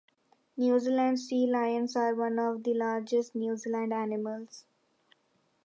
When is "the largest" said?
2.63-3.35